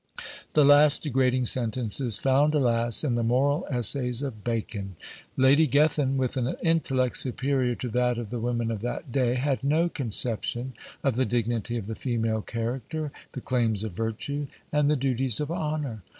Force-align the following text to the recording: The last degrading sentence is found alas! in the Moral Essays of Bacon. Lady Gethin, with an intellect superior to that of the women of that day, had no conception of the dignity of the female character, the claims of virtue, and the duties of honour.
The 0.53 0.65
last 0.65 1.03
degrading 1.03 1.45
sentence 1.45 2.01
is 2.01 2.17
found 2.17 2.55
alas! 2.55 3.03
in 3.03 3.13
the 3.13 3.21
Moral 3.21 3.67
Essays 3.69 4.23
of 4.23 4.43
Bacon. 4.43 4.95
Lady 5.37 5.67
Gethin, 5.67 6.17
with 6.17 6.37
an 6.37 6.55
intellect 6.63 7.17
superior 7.17 7.75
to 7.75 7.87
that 7.89 8.17
of 8.17 8.31
the 8.31 8.39
women 8.39 8.71
of 8.71 8.81
that 8.81 9.11
day, 9.11 9.35
had 9.35 9.63
no 9.63 9.89
conception 9.89 10.73
of 11.03 11.17
the 11.17 11.25
dignity 11.25 11.77
of 11.77 11.85
the 11.85 11.93
female 11.93 12.41
character, 12.41 13.11
the 13.33 13.41
claims 13.41 13.83
of 13.83 13.91
virtue, 13.91 14.47
and 14.71 14.89
the 14.89 14.95
duties 14.95 15.39
of 15.39 15.51
honour. 15.51 16.01